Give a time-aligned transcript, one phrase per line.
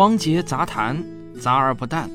[0.00, 1.04] 汪杰杂谈，
[1.38, 2.08] 杂而不淡。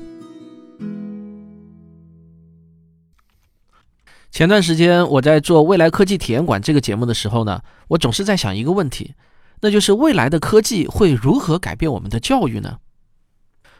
[4.32, 9.14] 前段时间我在做未来科技体验馆这个节目的时候呢，我总是在想一个问题，
[9.60, 12.78] 那就是未来的科技会如何改变我们的教育呢？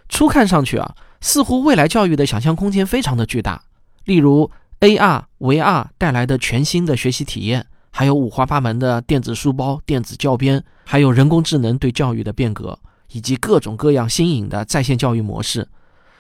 [0.09, 3.65] 初看上去啊，似乎未来教育的想象空间非常的巨大，
[4.05, 4.49] 例如
[4.79, 12.79] AR、VR 带来的全新的学习体验，还有五花八门的电子书包、电子教鞭，还有人工智能对教育的变革，
[13.13, 15.69] 以及各种各样新颖的在线教育模式，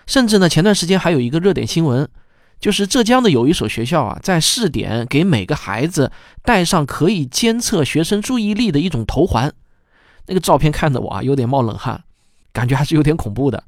[0.06, 2.08] 甚至呢，前段时间还有一个热点新闻。
[2.58, 6.10] 就是浙江的有一所学校啊，在试点给每个孩子
[6.42, 9.52] 戴上可以监测学生注意力的一种头环，
[10.26, 12.04] 那个照片看得我啊有点冒冷汗，
[12.54, 13.64] 感觉还是有点恐怖的。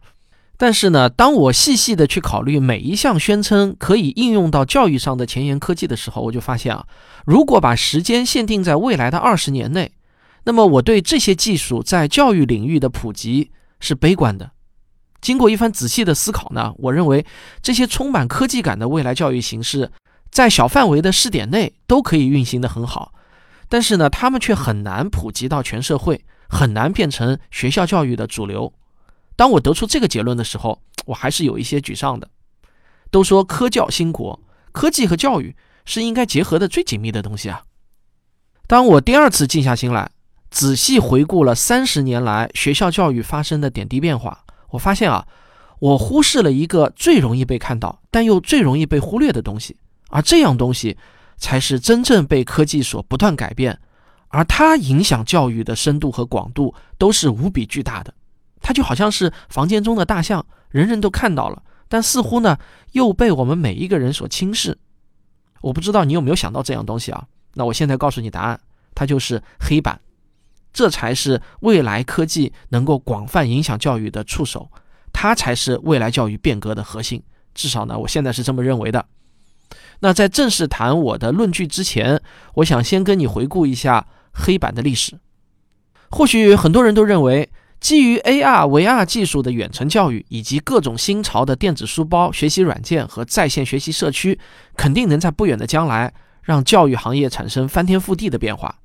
[0.56, 6.86] 但是呢，当我细细的去考虑每一项宣称可以应用到教育上的前沿科技的时候，我就发现啊，
[7.26, 9.92] 如果把时间限定在未来的二十年内，
[10.44, 14.50] 那么我对这些技术在教育领域的普及是悲观的。
[15.20, 17.26] 经过一番仔细的思考呢，我认为
[17.60, 19.90] 这些充满科技感的未来教育形式，
[20.30, 23.12] 在小范围的试点内都可以运行的很好，
[23.68, 28.72] 但是呢，他们却很难普及到全社会，很难变成学校教育的主流。
[29.34, 32.28] 当我得出这个结论的时候，我还是有一些沮丧的。
[33.10, 34.40] 都说科教兴国，
[34.72, 37.62] 科技和教育是应该结合的最紧密的东西啊。
[38.66, 40.10] 当我第二次静下心来，
[40.50, 44.44] 仔细回顾了三十年来学校教育发生的点滴变化。
[44.70, 45.26] 我发现啊，
[45.78, 49.76] 我忽视了一个最容易被看到，但又最容易被忽略的东西，
[50.08, 50.96] 而这样东西
[51.36, 53.78] 才是真正被科技所不断改变，
[54.28, 58.12] 而它影响教育的深度和广度都是无比巨大的。
[58.60, 62.58] 它就好像是房间中的大象，人人都看到了，但似乎呢
[62.92, 64.78] 又被我们每一个人所轻视。
[65.60, 67.24] 我不知道你有没有想到这样东西啊？
[67.54, 68.60] 那我现在告诉你答案，
[68.94, 70.00] 它就是黑板。
[70.72, 74.70] 这才是未来科技能够广泛影响教育的触手，
[75.12, 77.22] 它才是未来教育变革的核心。
[77.54, 79.06] 至少呢，我现在是这么认为的。
[80.00, 82.20] 那在正式谈我的论据之前，
[82.54, 85.18] 我想先跟你回顾一下黑板的历史。
[86.10, 94.38] 或许很多人都认为，基于 AR、VR 技术的远程教育，以及各种新潮的电子书包、学习软件和在线学习社区，
[94.76, 98.78] 肯定能在不远的将来让教育行业产生翻天覆地的变化。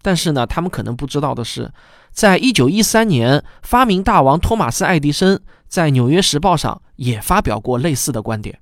[0.00, 1.70] 但是呢，他们可能不知道的是，
[2.10, 8.60] 在一九一三年，发明大王托马斯·爱迪生在《纽约时报》上也发表过类似的观点。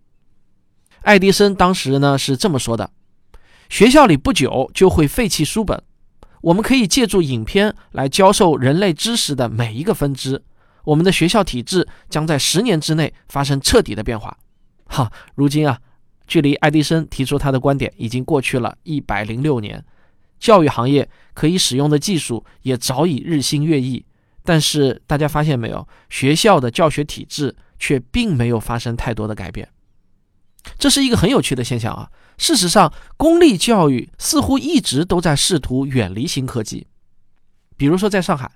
[1.02, 2.91] 爱迪生当时呢是这么说的
[3.69, 5.80] ：“学校里不久就会废弃书本，
[6.41, 10.42] 我们可以借助影片来教授人类知识的每一个分支。
[10.84, 14.36] 我们的学校体制将在十年之内发生彻底的变化。”
[14.88, 15.78] 哈，如今啊，
[16.26, 19.84] 距离爱迪生提出他的观点已经过去了一百零六年。
[20.38, 24.04] 教育行业可以使用的技术也早已日新月异，
[24.44, 29.69] 但是大家发现没有，学校的教学体制却并没有发生太多的改变。
[30.78, 32.10] 这是一个很有趣的现象啊！
[32.38, 36.88] 事实上，公立教育似乎一直都在试图远离新科技。
[37.76, 38.50] 比如说，在上海，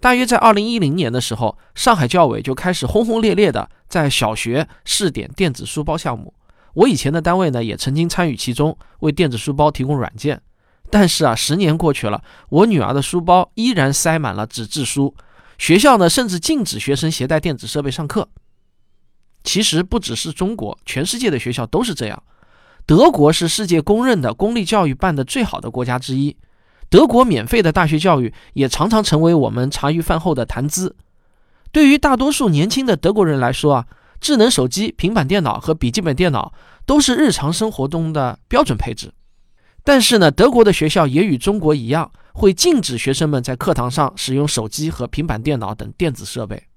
[0.00, 6.34] 大约在2010年的时候，上海教委就开始轰轰烈烈的在小学试点电子书包项目。
[6.74, 10.42] 我以前的单位呢，也曾经参与其中，为电子书包提供软件。
[10.92, 15.14] 但是啊，十年过去了，我女儿的书包依然塞满了纸质书。
[15.56, 18.28] 学校呢，甚至禁止学生携带电子设备上课。
[19.42, 22.22] 其实不只是中国，全世界的学校都是这样。
[22.84, 26.36] 德国是世界公认的公立教育办得最好的国家之一。
[26.90, 30.94] 德国免费的大学教育也常常成为我们茶余饭后的谈资。
[31.72, 33.86] 对于大多数年轻的德国人来说啊，
[34.20, 36.52] 智能手机、平板电脑和笔记本电脑
[36.84, 39.10] 都是日常生活中的标准配置。
[39.84, 46.68] 但是呢，德国的学校也与中国一样，会禁止学生们在课堂上使用手机和平板电脑等电子设备。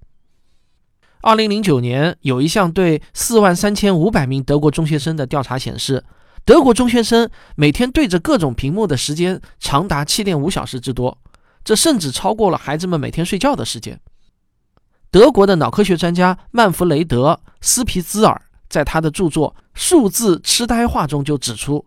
[1.22, 6.04] 二零零九年有一项对四万三千五百名德国中学生的调查显示，
[6.44, 11.16] 德国中学生每天对着各种屏幕的时间长达七点五小时之多，
[11.64, 14.00] 这甚至超过了孩子们每天睡觉的时间。
[15.12, 21.86] 德国的脑科学专家曼弗雷德·斯皮兹尔在他的著作《数字痴呆化》中就指出。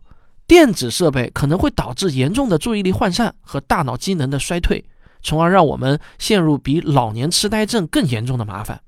[0.50, 4.84] 电子设备可能会导致严重的注意力涣散和大脑机能的衰退，
[5.22, 8.82] 从而让我们陷入比老年痴呆症更严重的麻烦。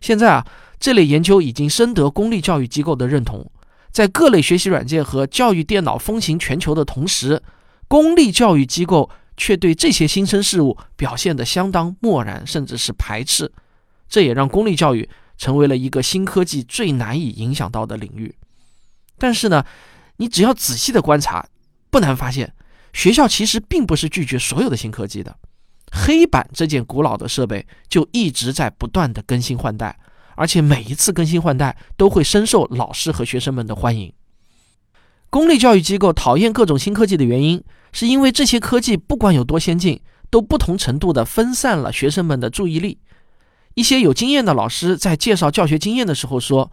[0.00, 0.46] 现在啊，
[0.80, 3.48] 这类研究已经深得公立教育机构的认同。
[3.92, 7.40] 在各类学习软件和教育电脑风行全球的同时，
[7.86, 13.52] 公立教育机构却对这些新生事物表现得相当漠然，甚至是排斥。
[14.08, 15.08] 这也让公立教育
[15.38, 18.34] 成为了一个新科技最难以影响到的领域。
[19.16, 19.64] 但是呢？
[20.16, 21.46] 你只要仔细的观察，
[21.90, 22.52] 不难发现，
[22.92, 25.36] 学校其实并不是拒绝所有的新科技的。
[25.90, 29.98] 黑板这件古老的设备就一直在不断的更新换代，
[30.36, 34.12] 而且每一次更新换代都会深受老师和学生们的欢迎。
[35.28, 37.62] 公立教育机构讨厌各种新科技的原因，
[37.92, 40.00] 是因为这些科技不管有多先进，
[40.30, 42.98] 都不同程度的分散了学生们的注意力。
[43.74, 46.70] 一些有经验的老师在介绍教学经验的时候说，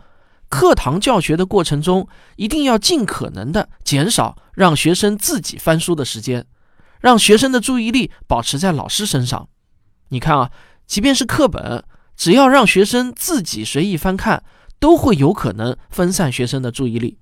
[0.49, 6.45] 课堂教学的过程中一定要尽可能的减少让学生自己翻书的时间，
[6.99, 9.47] 让学生的注意力保持在老师身上。
[10.09, 10.51] 你看啊，
[10.87, 11.83] 即便是课本，
[12.17, 14.43] 只要让学生自己随意翻看，
[14.79, 17.19] 都会有可能分散学生的注意力。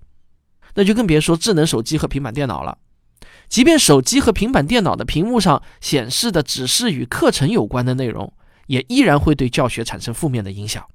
[0.75, 2.77] 那就更别说智能手机和平板电脑了。
[3.50, 8.33] 即便手机和平板电脑的屏幕上显示的只是与课程有关的内容，
[8.68, 10.85] 也依然会对教学产生负面的影响。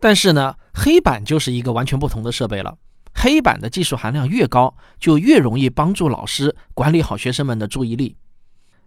[0.00, 2.76] 但是呢，黑板就是一个完全不同的设备了。
[3.14, 8.16] 黑板的技术含量越高，就越容易帮助老师管理好学生们的注意力。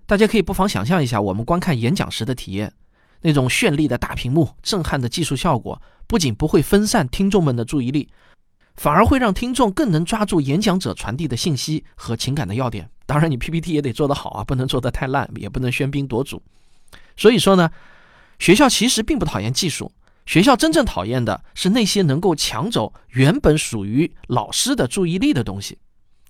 [0.06, 2.72] 大家可以不妨想象一下，我们观看演讲时的体验，
[3.22, 8.10] 那种绚丽的大屏幕、震撼的技术效果，不仅不会分散听众们的注意力。
[8.76, 12.90] 反而会让听众更能抓住演讲者传递的信息和情感的要点。
[13.06, 16.42] 当然，你 PPT 也得做得好啊，不能做得太烂，也不能喧宾夺主。
[17.18, 17.70] 所以说呢，
[18.40, 19.92] 学校其实并不讨厌技术，
[20.32, 25.78] 学校真正讨厌的是那些能够抢走原本属于老师的注意力的东西。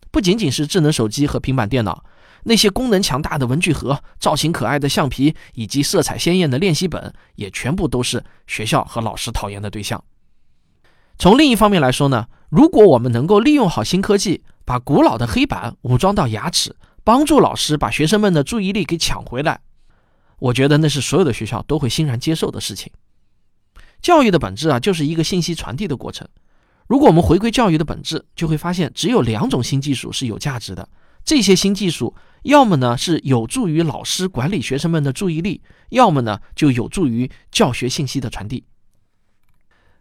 [0.10, 2.04] 不仅仅是智能手机和平板电脑，
[2.46, 10.04] 那些功能强大的文具盒、造型可爱的橡皮以及色彩鲜艳的练习本，也全部都是学校和老师讨厌的对象。
[11.20, 19.60] 从另一方面来说呢，如果我们能够利用好新科技，把古老的黑板武装到牙齿，帮助老师把学生们的注意力给抢回来，
[20.40, 22.92] 我觉得那是所有的学校都会欣然接受的事情。
[24.02, 26.28] 教育的本质啊，就是一个信息传递的过程。
[26.88, 30.90] 如果我们回归教育的本质，就会发现只有两种新技术是有价值的。
[31.24, 38.66] 这些新技术，要么呢是有助于老师管理学生们的注意力，要么呢就有助于教学信息的传递。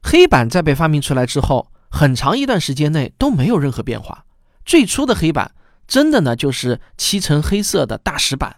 [0.03, 4.25] 黑板在被发明出来之后，很长一段时间内都没有任何变化。
[4.65, 5.55] 最初的黑板
[5.87, 8.57] 真的呢就是漆成黑色的大石板，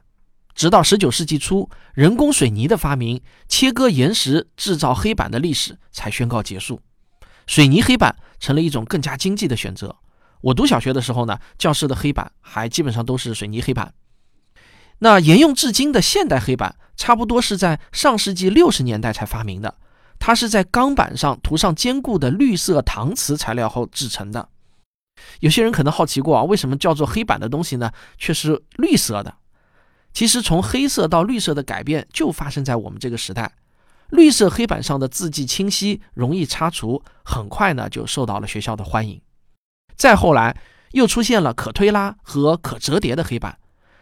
[0.55, 6.81] 直到19世纪初，人工水泥的发明，切割岩石制造黑板的历史才宣告结束。
[7.47, 9.97] 水泥黑板成了一种更加经济的选择。
[10.43, 13.95] 我读小学的时候呢，教室的黑板还基本上都是水泥黑板。
[14.99, 19.75] 那沿用至今的现代黑板，差不多是在上世纪六十年代才发明的。
[20.19, 24.49] 它是在钢板上涂上坚固的绿色搪瓷材料后制成的。
[25.41, 29.35] 有些人可能好奇过啊，为什么叫做黑板的东西呢，却是绿色的？
[30.13, 33.53] 其实从黑色到绿色的改变就发生在我们这个时代。
[34.11, 39.21] 绿色黑板上的字迹清晰，容易擦除，很快呢就受到了学校的欢迎。
[39.97, 40.57] 再后来
[40.93, 43.59] 又出现了可推拉和可折叠的黑板，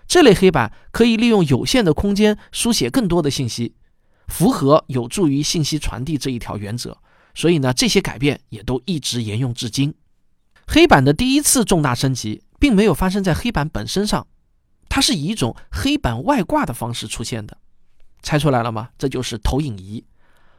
[0.08, 3.76] 这类黑板可以利用有限的空间书写更多的信息。
[4.26, 6.98] 符合有助于信息传递这一条原则，
[7.34, 9.94] 所以呢，这些改变也都一直沿用至今。
[10.66, 14.26] 黑板的第一次重大升级，并没有发生在黑板本身上，
[14.90, 17.56] 它是以一种黑板外挂的方式出现的。
[18.20, 18.90] 猜出来了吗？
[18.98, 20.04] 这就是投影仪。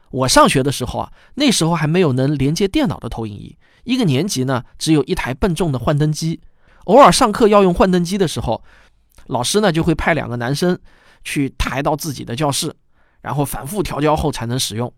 [0.10, 6.42] 我上学的时候啊，那时候还没有能连接电脑的投影仪，一个年级呢只有一台笨重的幻灯机。
[6.86, 8.64] 偶尔上课要用幻灯机的时候，
[9.28, 10.80] 老师呢就会派两个男生
[11.24, 12.74] 去抬到自己的教室。
[13.22, 14.92] 然后反复调焦后才能使用。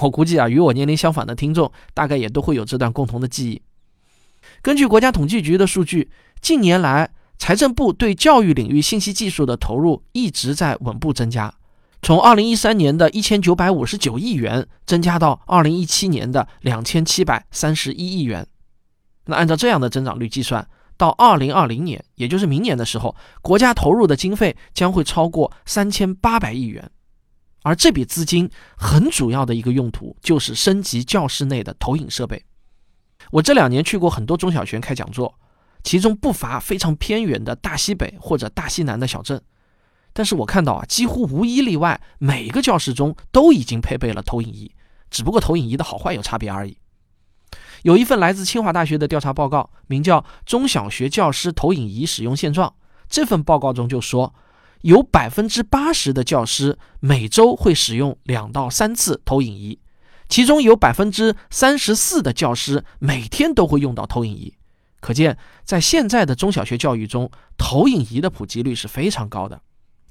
[0.00, 3.62] 我估计啊，与我年龄相仿的听众大概也都会有这段共同的记忆。
[4.60, 6.10] 根据国家统计局的数据，
[6.42, 11.52] 近年来财政部对教育领域信息技术的投入一直在稳步增加，
[12.02, 18.46] 从2013年的一千九百五十九亿元增加到2017年的两千七百三十一亿元。
[19.24, 20.68] 那按照这样的增长率计算，
[20.98, 26.90] 到2020年，也就是明年的时候，国家投入的经费将会超过三千八百亿元。
[27.62, 32.44] 而这笔资金很主要的一个用途就是升级教室内的投影设备。
[33.30, 35.34] 我这两年去过很多中小学开讲座，
[35.82, 39.40] 其中不乏非常偏远的大西北或者大西南的小镇。
[40.12, 44.70] 但是我看到啊，几乎无一例外，每个教室中都已经配备了投影仪，
[45.10, 46.76] 只不过投影仪的好坏有差别而已。
[47.82, 52.68] 有一份来自清华大学的调查报告，名叫《中小学教师投影仪使用现状》。
[53.08, 54.34] 这份报告中就说。
[54.82, 59.78] 有百分之八十的教师每周会使用两到三次投影仪，
[60.26, 64.54] 其中有百分之三十四的教师每天都会用到投影仪。
[65.00, 69.60] 可见，在现在的中小学教育中，投影仪的普及率是非常高的。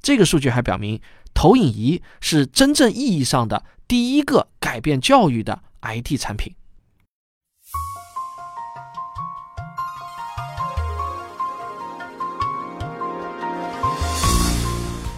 [0.01, 0.99] 这个数据还表明，
[1.33, 6.55] 投影仪是真正意义上的第一个改变教育的 IT 产品。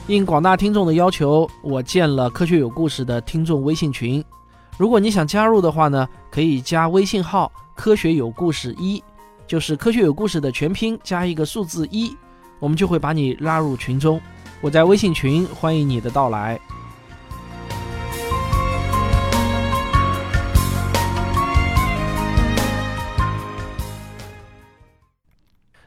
[0.08, 4.22] 应广大听众的要求，我建了科学有故事的听众微信群。
[4.78, 9.02] 如果你想加入的话呢，可以加微信号“科学有故事一”，
[9.52, 12.16] 就是“科学有故事”的全拼加一个数字一，
[12.58, 14.18] 我们就会把你拉入群中。
[14.62, 16.58] 我在微信群欢迎你的到来。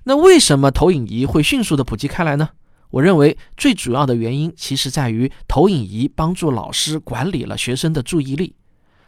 [0.03, 2.51] 那为什么投影仪会迅速的普及开来呢？
[2.91, 8.57] 我认为最主要的原因，其实在于投影仪帮助老师管理了学生的注意力。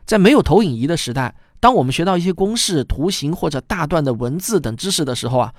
[0.06, 5.54] 在没有投影仪的时代，当我们学到一些公式、图形或者大段的文字等知识的时候啊，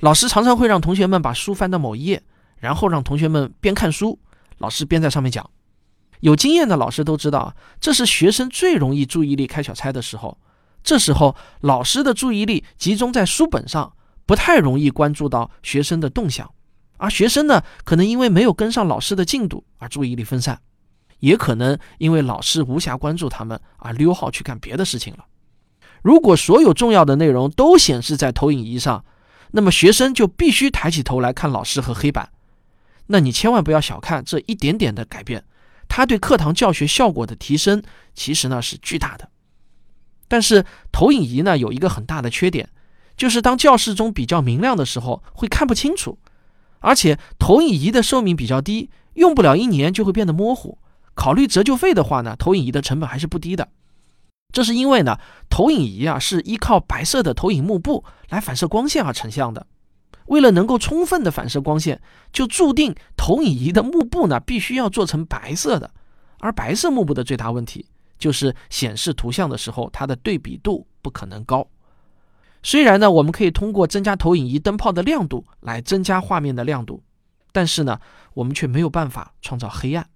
[0.00, 2.22] 老师常常会让同学们把书翻到某一页，
[2.58, 4.18] 然后让同学们边看书，
[4.58, 5.48] 老师边在上面讲。
[6.20, 10.38] 有经验的老师都知道，这是学生最容易注意力开小差的时候。
[10.82, 13.94] 这时候，老师的注意力集中在书本上，
[14.26, 16.50] 不太容易关注到学生的动向。
[16.96, 20.60] 而学生呢，可能因为没有跟上老师的进度而注意力分散，
[21.18, 25.24] 也可能因为老师无暇关注他们而溜号去干别的事情了。
[26.04, 29.06] 如果所有重要的内容都显示在投影仪上，
[29.52, 32.28] 那么学生就必须抬起头来看老师和黑板。
[33.06, 35.44] 那你千万不要小看这一点点的改变，
[35.88, 37.82] 它对课堂教学效果的提升
[38.12, 39.30] 其实呢是巨大的。
[40.28, 42.68] 但是投影仪呢有一个很大的缺点，
[43.16, 46.18] 就是当教室中比较明亮的时候会看不清楚。
[46.80, 50.76] 而且投影仪的寿命比较低，用不了一年就会变得模糊。
[51.14, 53.70] 考虑折旧费的话呢，投影仪的成本还是不低的。
[54.54, 55.18] 这是因为呢，
[55.50, 59.66] 投影仪啊是依靠白色的投影幕布来反射光线而成像的。
[60.26, 62.00] 为了能够充分的反射光线，
[62.32, 65.90] 就注定投影仪的幕布呢必须要做成白色的。
[66.38, 67.84] 而白色幕布的最大问题
[68.16, 71.66] 就是显示图像的时候，它的对比度不可能高。
[72.62, 77.02] 虽然呢，我们可以通过增加投影仪灯泡的亮度来增加画面的亮度，
[77.50, 77.98] 但是呢，
[78.34, 80.06] 我们却没有办法创造黑暗。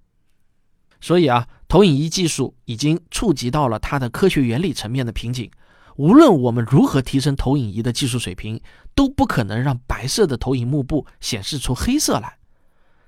[1.01, 5.51] 所以啊，投影仪技术已经触及到了它的科学原理层面的瓶颈。
[5.97, 8.61] 无论我们如何提升投影仪的技术水平，
[8.95, 12.39] 都不可能让白色的投影幕布显示出黑色来。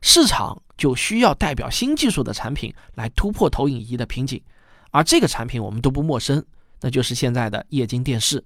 [0.03, 4.43] 市场就需要代表新技术的产品来突破投影仪的瓶颈，
[4.91, 6.45] 而这个产品我们都不陌生，
[6.81, 8.45] 那就是现在的液晶电视。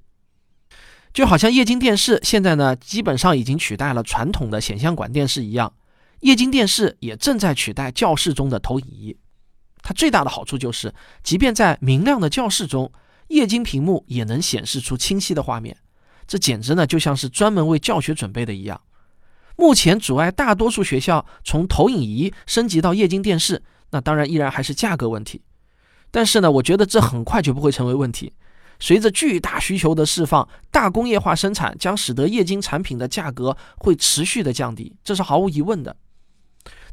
[1.12, 5.72] 就好像液晶电视现在呢，基本上已经取代了传统的显像管电视一样，
[6.20, 9.16] 液晶电视也正在取代教室中的投影仪。
[9.84, 12.90] 它最大的好处就是，即便在明亮的教室中，
[13.28, 15.76] 液晶屏幕也能显示出清晰的画面。
[16.26, 18.80] 这简直呢，就像是专门为教学准备的一样。
[19.56, 25.42] 目前阻碍大多数学校从投影仪升级到液晶电视，那当然依然还是价格问题。
[26.10, 28.32] 但是呢，我觉得这很快就不会成为问题。
[28.80, 35.94] 随着巨大需求的释放，大工业化生产将使得液晶产品的价格会持续的降低，这是毫无疑问的。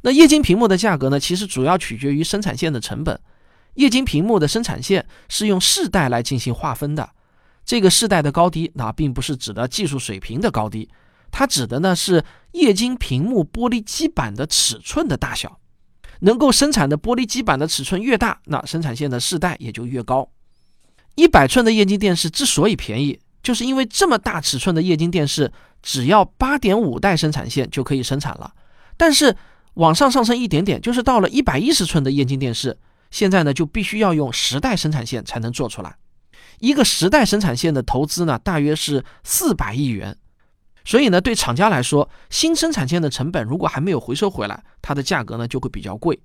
[0.01, 1.19] 那液晶屏幕的价格呢？
[1.19, 3.19] 其实主要取决于生产线的成本。
[3.75, 7.09] 液晶屏幕的生产线是用世代来进行划分的，
[7.63, 10.89] 这个世代的高低，那并不是指的技术水平的高低，
[11.31, 15.59] 它指的呢是液晶屏幕玻璃基板的尺寸的大小。
[16.23, 20.29] 能够生产的玻璃基板的尺寸越大，那生产线的世代也就越高。
[21.15, 28.53] 一百寸的液晶电视之所以便宜，就是因为这么大尺寸的液晶电视只要八点五代生产线就可以生产了。
[28.97, 29.35] 但是
[29.75, 32.77] 往上上升一点点，就是到了一百一十寸的液晶电视，
[33.09, 35.95] 现在呢就必须要用十代生产线才能做出来。
[36.59, 40.15] 一个十代生产线的投资呢，大约是四百亿元。
[40.83, 46.19] 所以呢，对厂家来说，新生产线的成本如果还没有回收回来，它的价格呢就会比较贵。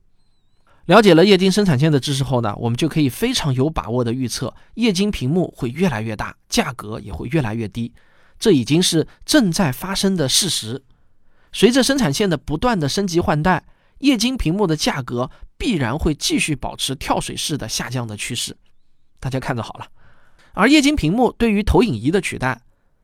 [0.86, 7.92] 了解了液晶生产线的知识后呢，我们就可以非常有把握的预测，液晶屏幕会越来越大，价格也会越来越低，
[8.38, 10.82] 这已经是正在发生的事实。
[11.56, 13.64] 随着生产线的不断的升级换代，
[14.00, 18.58] 液晶屏幕的价格必然会继续保持跳水式的下降的趋势，
[19.18, 19.86] 大家看着好了。
[20.52, 22.60] 而液晶屏幕对于投影仪的取代，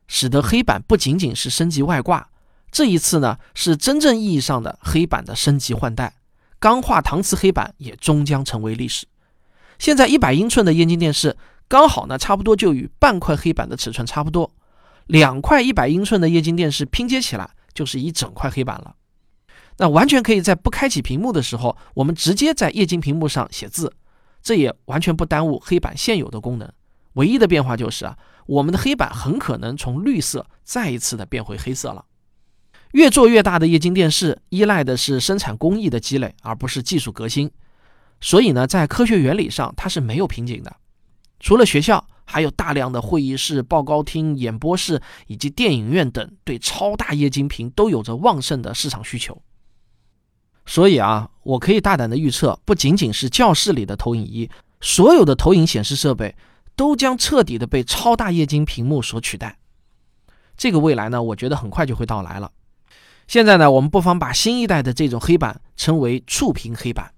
[0.07, 2.29] 使得黑板不仅仅是升级外挂，
[2.71, 6.17] 这一次呢是真正意义上的黑板的升级换代。
[6.59, 9.07] 钢化搪瓷黑板也终将成为历史。
[9.79, 14.53] 现在一百英寸的液晶电视刚好呢，差不多就与半块黑板的尺寸差不多。
[15.07, 18.95] 两块一百英寸的液晶电视拼接起来就是一整块黑板了。
[19.79, 23.93] 那完全可以在不开启屏幕的时候，我们直接在液晶屏幕上写字，
[24.43, 26.71] 这也完全不耽误黑板现有的功能。
[27.15, 32.05] 唯一的变化就是啊，我们的黑板很可能从绿色再一次的变回黑色了。
[32.93, 37.51] 越做越大的液晶电视，依赖的是生产工艺的积累，而不是技术革新。
[38.21, 40.77] 所以呢，在科学原理上，它是没有瓶颈的。
[41.41, 49.43] 除了学校，还有大量的会议室、报告厅、演播室以及电影院等，对超大液晶屏都有着旺盛的市场需求。
[50.65, 54.49] 所以啊，我可以大胆的预测，不仅仅是教室里的投影仪，
[54.81, 56.35] 所有的投影显示设备
[56.75, 59.59] 都将彻底的被超大液晶屏幕所取代。
[60.57, 62.51] 这个未来呢，我觉得很快就会到来了。
[63.29, 67.13] 现在呢，我们不妨把新一代的这种黑板称为触屏黑板，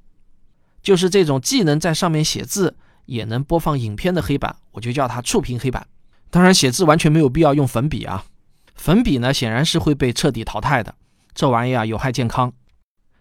[0.83, 5.87] 就是这种既能在上面写字，也能播放影片的黑板，我就叫它触屏黑板。
[6.31, 8.25] 当然，写字完全没有必要用粉笔啊，
[8.75, 10.95] 粉笔呢显然是会被彻底淘汰的，
[11.35, 12.53] 这玩意啊有害健康。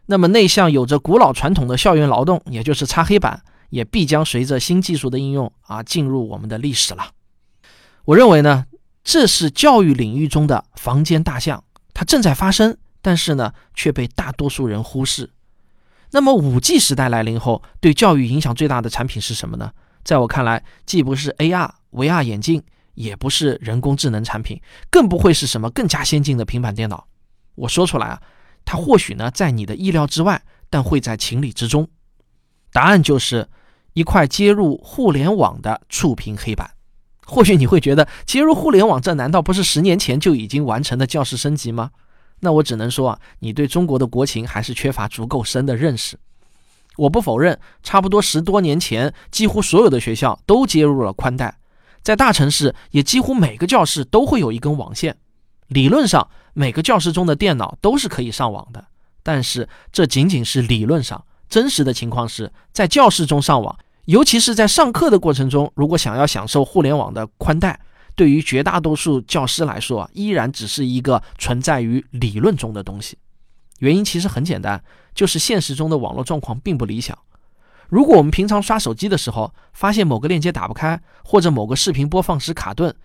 [0.08, 7.12] 那么那项有着古老传统的校园劳动，也就是擦黑板，也必将随着新技术的应用啊进入我们的历史了。
[8.06, 8.66] 我认为呢，
[9.04, 11.64] 这是教育领域中的房间大象，
[11.94, 15.30] 它正在发生，但是呢却被大多数人忽视。
[16.14, 19.72] 那么五 G 时代来临后，对教育影响最大的产品是什么呢？
[20.04, 22.62] 在我看来，既不是 AR、VR 眼镜，
[22.94, 27.08] 也不是人工智能产品，更不会是什么更加先进的平板电脑。
[27.56, 28.22] 我说出来啊。
[28.66, 31.90] 它或许呢在你的意料之外，但会在情理之中。
[32.72, 33.50] 答案就是
[33.94, 36.72] 一块接入互联网的触屏黑板。
[37.26, 41.90] 或许你会觉得接入互联网，这难道不是十年前就已经完成的教室升级吗？
[42.44, 46.20] 那我只能说啊，你对中国的国情还是缺乏足够深的认识。
[46.98, 51.58] 我不否认，差不多十多年前，几乎所有的学校都接入了宽带，
[52.02, 55.16] 在大城市也几乎每个教室都会有一根网线。
[55.70, 58.86] 理论上，每个教室中的电脑都是可以上网的，
[59.24, 61.24] 但是这仅仅是理论上。
[61.48, 67.80] 真实的情况是在教室中上网，尤其是在上课的过程中，如果想要享受互联网的宽带，
[68.16, 73.18] 对于绝大多数教师来说，依然只是一个存在于理论中的东西。
[73.80, 77.18] 原因其实很简单，就是现实中的网络状况并不理想。
[77.90, 82.96] 如果我们平常刷手机的时候，发现某个链接打不开，或者某个视频播放时卡顿，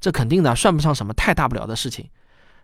[0.00, 2.08] 这肯定呢算不上什么太大不了的事情，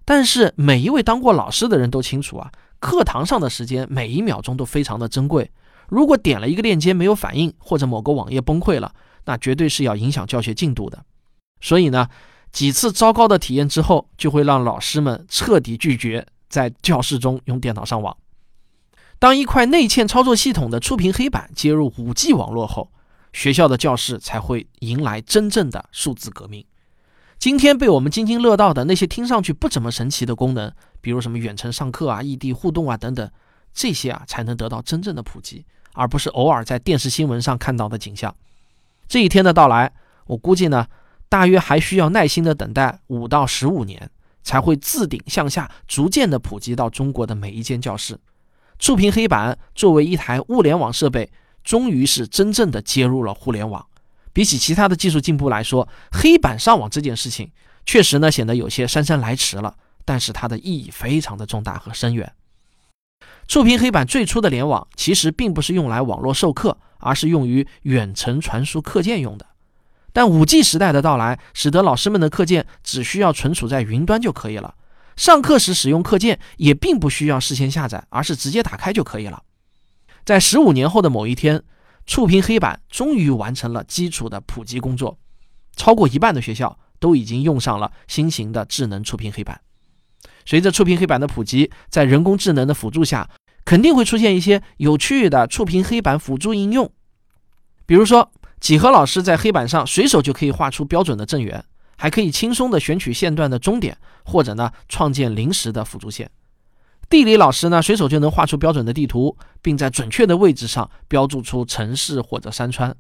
[0.05, 5.51] 但是每一位当过老师的人都清楚啊，课堂上的时间每一秒钟都非常的珍贵。
[5.89, 8.93] 如果点了一个链接没有反应，或者某个网页崩溃了，
[9.25, 11.05] 那绝对是要影响教学进度的。
[11.61, 12.09] 所以呢，
[12.53, 18.17] 几次糟糕的体验之后，就会让老师们彻底拒绝在教室中用电脑上网。
[19.19, 22.91] 当一块内嵌操作系统的触屏黑板接入 5G 网络后，
[23.33, 26.65] 学校的教室才会迎来真正的数字革命。
[27.39, 33.31] 今天被我们津津乐道的那些听上去不怎么神奇的功能，比如什么远程上课啊、异地互动啊等等，
[33.73, 38.35] 这些啊才能得到真正的普及，而不是偶尔在电视新闻上看到的景象。
[39.07, 39.93] 这一天的到来，
[40.27, 40.87] 我估计呢，
[41.31, 44.11] 大约还需要耐心的等待五到十五年，
[44.43, 48.19] 才会自顶向下，逐渐的普及到中国的每一间教室。
[48.81, 51.31] 触屏黑板作为一台物联网设备，
[51.63, 53.87] 终于是真正的接入了互联网。
[54.33, 57.53] 比起其他的技术进步来说，黑板上网这件事情
[57.87, 62.33] 确实呢显得有些姗姗来迟了，但是它的意义非常的重大和深远。
[63.47, 69.47] 触屏黑板最初的联网其实并不是用来网络授课，而是用于远程传输课件用的。
[70.13, 74.75] 但 5G 时代的到来，使得老师们的课件只需要存储在云端就可以了，
[75.17, 79.43] 上课时使用课件也并不需要事先下载，而是直接打开就可以了。
[80.25, 81.63] 在十五年后的某一天。
[82.07, 85.17] 触屏黑板终于完成了基础的普及工作，
[85.77, 89.61] 超过一半的学校都已经用上了新型的智能触屏黑板。
[90.45, 93.31] 随着触屏黑板的普及，在人工智能的辅助下，
[93.65, 96.91] 肯定会出现一些有趣的触屏黑板辅助应用。
[97.87, 101.65] 比如说，几何老师在黑板上随手就可以画出标准的正圆，
[101.97, 106.31] 还可以轻松的选取线段的终点，或者呢创建临时的辅助线。
[107.09, 112.95] 地理老师呢，随手就能画出标准的地图，并在准确的位置上标注出城市或者山川。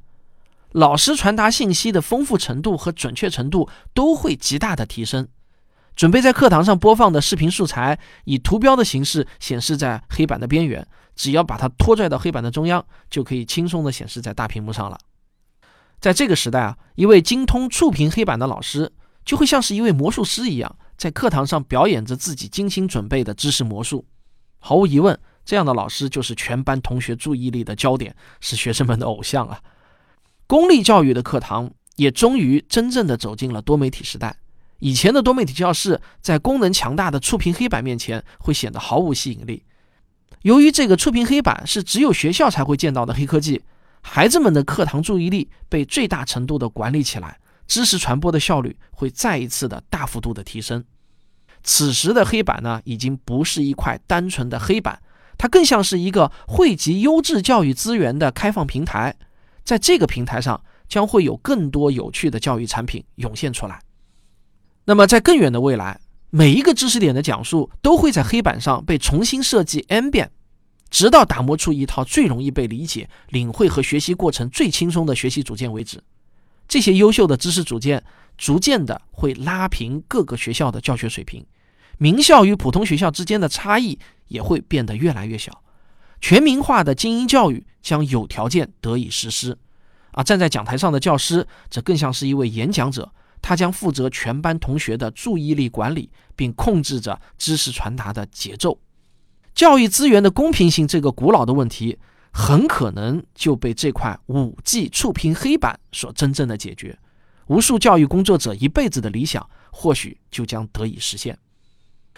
[0.72, 5.28] 老师传达信息的丰富程度和准确程度都会极大的提升。
[5.94, 14.98] 准备在课堂上播放的视频素材，以图标的形式显示在黑板的边缘，只要把它拖拽到黑板的中央，就可以轻松的显示在大屏幕上了。
[16.00, 18.90] 在这个时代啊，一位精通触屏黑板的老师，
[19.24, 20.76] 就会像是一位魔术师一样。
[20.96, 24.04] 在课堂上表演着自己精心准备的知识魔术，
[24.58, 29.60] 毫无疑问，这样的老师就是全班同学注意力的焦点，是学生们的偶像啊！
[30.46, 34.36] 公立教育的课堂也终于真正的走进了多媒体时代。
[34.80, 39.62] 以前的多媒体教室在功能强大的触屏黑板面前会显得毫无吸引力。
[40.42, 43.62] 由于这个触屏黑板是只有学校才会见到的黑科技，
[44.00, 47.38] 孩子们的课堂注意力被最大程度的管理起来。
[47.66, 50.84] 知识传播的效率会再一次的大幅度的提升。
[51.62, 55.00] 此时的黑板呢，已经不是一块单纯的黑板，
[55.38, 59.14] 它更像是一个汇集优质教育资源的开放平台。
[59.62, 63.80] 在这个平台上，将会有更多有趣的教育产品涌现出来。
[64.86, 70.32] 那么，在更远的未来，每一个知识点的讲述都会在黑板上被重新设计 n 遍。
[70.90, 76.02] 直到打磨出一套最容易被理解、领会和学习过程最轻松的学习组件为止。
[76.68, 78.02] 这些优秀的知识组件
[78.36, 81.44] 逐渐的会拉平各个学校的教学水平，
[81.98, 83.98] 名校与普通学校之间的差异
[84.28, 85.62] 也会变得越来越小。
[86.20, 89.56] 全民化的精英教育将有条件得以实施。
[90.12, 98.78] 啊，站在讲台上的教师则更像是一位演讲者，他将负责全班同学的注意力管理，并控制着知识传达的节奏。
[99.60, 101.98] 教育资源的公平性这个古老的问题，
[102.32, 106.98] 很可能就被这块五 G 触屏黑板所真正的解决。
[107.48, 111.38] 无数教育工作者一辈子的理想，或许就将得以实现。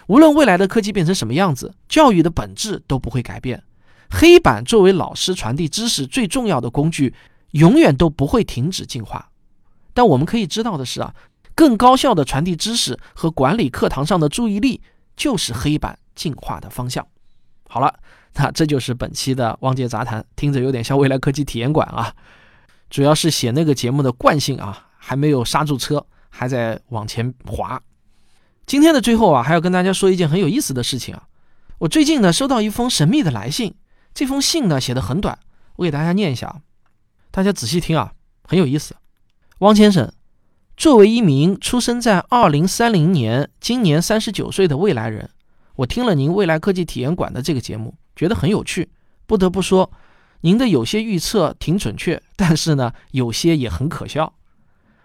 [0.07, 3.65] 无论未来的科技变成什么样子，教育的本质都不会改变。
[4.09, 7.13] 黑板作为老师传递知识最重要的工具，
[7.51, 9.33] 永远都不会停止进化。
[9.93, 11.13] 但我们可以知道的是啊，
[11.57, 14.81] 更高效的传递知识和管理课堂上的注意力，
[15.17, 17.05] 就是黑板进化的方向。
[17.73, 17.91] 好了，
[18.37, 22.15] 那这就是本期的汪杰杂谈，听着有点像未来科技体验馆啊。
[22.91, 27.81] 主要是写那个节目的惯性啊，还没有刹住车，还在往前滑。
[28.67, 31.23] 今天的最后啊，还要跟大家说一件很有意思的事情啊。
[31.79, 33.75] 我最近呢收到一封神秘的来信，
[34.13, 35.39] 这封信呢写的很短，
[35.77, 36.61] 我给大家念一下啊，
[37.31, 38.13] 大家仔细听啊，
[38.45, 38.95] 很有意思。
[39.61, 40.13] 汪先生，
[40.77, 45.31] 作为一名出生在二零三零年、今年三十九岁的未来人。
[45.83, 48.89] 我听了您未来科技体验馆的这个节目，觉得很有趣。
[49.27, 49.91] 不得不说，
[50.43, 54.33] 您的有些预测挺准确，但是呢，有些也很可笑。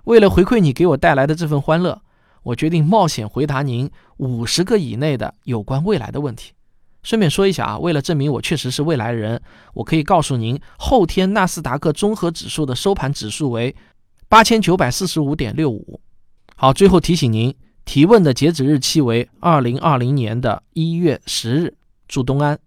[0.04, 2.00] 为了回馈你给我带来的这份欢乐，
[2.44, 6.54] 我决定冒险回答您五十个以内的有关未来的问题。
[7.02, 9.42] 顺便说一下啊，为了证明我确实是未来人，
[9.74, 13.76] 我可以告诉您，后天纳斯达克综合指数的收盘指数为
[14.30, 16.00] 八千九百四十五点六五。
[16.56, 17.56] 好，最后提醒您。
[17.88, 21.73] 提问的截止日期为二零二零年的一月十日。
[22.06, 22.60] 祝东安。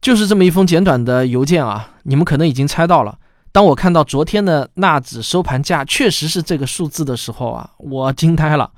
[0.00, 1.96] 就是这么一封简短的邮件啊！
[2.04, 3.18] 你们可能已经猜到了，
[3.52, 8.72] 当我看到昨天的纳指收盘价确实是这个数字的时候啊，我惊呆了。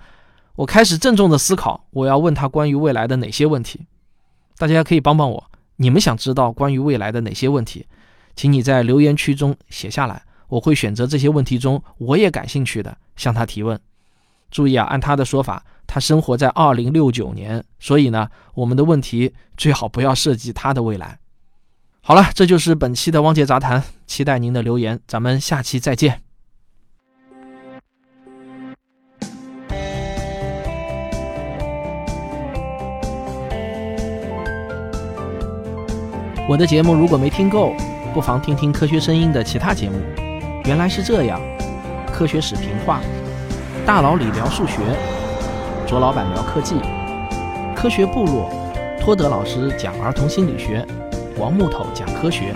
[0.57, 3.87] 我开始郑重的思考，我要问他关于未来的哪些问题。
[4.59, 5.45] 大家可以帮帮我，
[5.77, 7.87] 你们想知道关于未来的哪些问题？
[8.35, 13.79] 请你在留言区中写下来，我会选择这些问题中我也感兴趣的向他提问。
[14.55, 21.19] 注意啊，按他的说法，他生活在二零六九年，所以呢，我们的问题最好不要涉及他的未来。
[22.01, 26.21] 好了，这就是本期的汪杰杂谈，期待您的留言，咱们下期再见。
[36.49, 37.75] 我的节目如果没听够，
[38.15, 39.97] 不妨听听科学声音的其他节目。
[40.65, 41.41] 原来是这样，
[42.13, 43.01] 科学史评话。
[43.87, 44.79] 大佬李聊数学，
[45.87, 46.77] 卓老板聊科技，
[47.77, 48.49] 科学部落，
[48.99, 50.83] 托德老师讲儿童心理学，
[51.39, 52.55] 王木头讲科学。